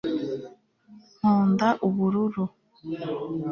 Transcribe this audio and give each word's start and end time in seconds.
nkunda 1.17 1.67
ubururu 1.87 2.43